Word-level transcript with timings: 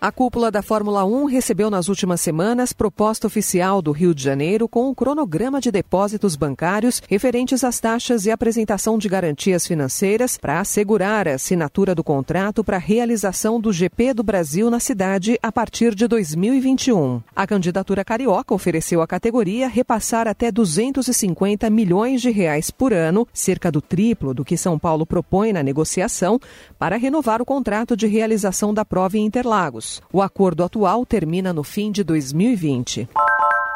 A 0.00 0.12
cúpula 0.12 0.48
da 0.48 0.62
Fórmula 0.62 1.04
1 1.04 1.24
recebeu 1.24 1.68
nas 1.68 1.88
últimas 1.88 2.20
semanas 2.20 2.72
proposta 2.72 3.26
oficial 3.26 3.82
do 3.82 3.90
Rio 3.90 4.14
de 4.14 4.22
Janeiro 4.22 4.68
com 4.68 4.88
um 4.88 4.94
cronograma 4.94 5.60
de 5.60 5.72
depósitos 5.72 6.36
bancários 6.36 7.02
referentes 7.08 7.64
às 7.64 7.80
taxas 7.80 8.24
e 8.24 8.30
apresentação 8.30 8.96
de 8.96 9.08
garantias 9.08 9.66
financeiras 9.66 10.38
para 10.38 10.60
assegurar 10.60 11.26
a 11.26 11.34
assinatura 11.34 11.96
do 11.96 12.04
contrato 12.04 12.62
para 12.62 12.76
a 12.76 12.80
realização 12.80 13.60
do 13.60 13.72
GP 13.72 14.14
do 14.14 14.22
Brasil 14.22 14.70
na 14.70 14.78
cidade 14.78 15.36
a 15.42 15.50
partir 15.50 15.96
de 15.96 16.06
2021. 16.06 17.20
A 17.34 17.44
candidatura 17.44 18.04
carioca 18.04 18.54
ofereceu 18.54 19.02
à 19.02 19.06
categoria 19.06 19.66
repassar 19.66 20.28
até 20.28 20.52
250 20.52 21.68
milhões 21.70 22.22
de 22.22 22.30
reais 22.30 22.70
por 22.70 22.92
ano, 22.92 23.26
cerca 23.32 23.68
do 23.68 23.82
triplo 23.82 24.32
do 24.32 24.44
que 24.44 24.56
São 24.56 24.78
Paulo 24.78 25.04
propõe 25.04 25.52
na 25.52 25.62
negociação, 25.64 26.38
para 26.78 26.96
renovar 26.96 27.42
o 27.42 27.44
contrato 27.44 27.96
de 27.96 28.06
realização 28.06 28.72
da 28.72 28.84
prova 28.84 29.18
em 29.18 29.26
Interlagos 29.26 29.87
anos. 29.88 30.02
O 30.12 30.20
acordo 30.20 30.62
atual 30.62 31.06
termina 31.06 31.52
no 31.52 31.64
fim 31.64 31.90
de 31.90 32.04
2020. 32.04 33.08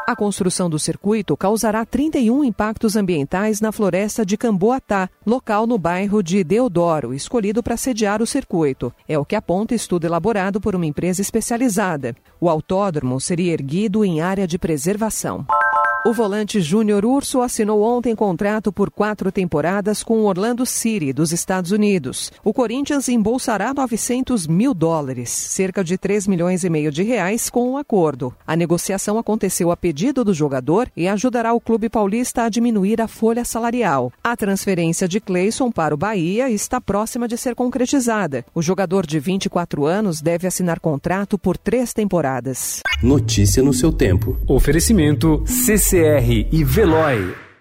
A 0.05 0.15
construção 0.17 0.69
do 0.69 0.77
circuito 0.77 1.35
causará 1.37 1.85
31 1.85 2.43
impactos 2.43 2.97
ambientais 2.97 3.61
na 3.61 3.71
floresta 3.71 4.25
de 4.25 4.35
Camboatá, 4.35 5.09
local 5.25 5.65
no 5.65 5.77
bairro 5.77 6.21
de 6.21 6.43
Deodoro, 6.43 7.13
escolhido 7.13 7.63
para 7.63 7.77
sediar 7.77 8.21
o 8.21 8.27
circuito. 8.27 8.93
É 9.07 9.17
o 9.17 9.23
que 9.23 9.35
aponta 9.35 9.73
estudo 9.73 10.05
elaborado 10.05 10.59
por 10.59 10.75
uma 10.75 10.85
empresa 10.85 11.21
especializada. 11.21 12.13
O 12.39 12.49
autódromo 12.49 13.19
seria 13.21 13.53
erguido 13.53 14.03
em 14.03 14.19
área 14.19 14.45
de 14.45 14.59
preservação. 14.59 15.45
O 16.05 16.11
volante 16.11 16.59
Júnior 16.59 17.05
Urso 17.05 17.41
assinou 17.41 17.81
ontem 17.81 18.13
contrato 18.13 18.73
por 18.73 18.91
quatro 18.91 19.31
temporadas 19.31 20.03
com 20.03 20.19
o 20.19 20.25
Orlando 20.25 20.65
City, 20.65 21.13
dos 21.13 21.31
Estados 21.31 21.71
Unidos. 21.71 22.29
O 22.43 22.53
Corinthians 22.53 23.07
embolsará 23.07 23.73
900 23.73 24.45
mil 24.45 24.73
dólares, 24.73 25.29
cerca 25.29 25.81
de 25.81 25.97
3 25.97 26.27
milhões 26.27 26.65
e 26.65 26.69
meio 26.69 26.91
de 26.91 27.03
reais, 27.03 27.49
com 27.49 27.69
o 27.69 27.71
um 27.71 27.77
acordo. 27.77 28.35
A 28.45 28.53
negociação 28.53 29.17
aconteceu 29.17 29.71
a 29.71 29.77
pedido 29.77 30.25
do 30.25 30.33
jogador 30.33 30.91
e 30.93 31.07
ajudará 31.07 31.53
o 31.53 31.61
clube 31.61 31.87
paulista 31.87 32.43
a 32.43 32.49
diminuir 32.49 33.01
a 33.01 33.07
folha 33.07 33.45
salarial. 33.45 34.11
A 34.21 34.35
transferência 34.35 35.07
de 35.07 35.21
Cleison 35.21 35.71
para 35.71 35.95
o 35.95 35.97
Bahia 35.97 36.49
está 36.49 36.81
próxima 36.81 37.29
de 37.29 37.37
ser 37.37 37.55
concretizada. 37.55 38.43
O 38.53 38.61
jogador 38.61 39.07
de 39.07 39.21
24 39.21 39.85
anos 39.85 40.19
deve 40.19 40.47
assinar 40.47 40.81
contrato 40.81 41.37
por 41.37 41.55
três 41.55 41.93
temporadas. 41.93 42.81
Notícia 43.01 43.63
no 43.63 43.73
seu 43.73 43.91
tempo. 43.93 44.37
Oferecimento 44.49 45.41
CC 45.45 45.92
CCR 45.93 46.47
e 46.51 46.63
Veloy. 46.63 47.52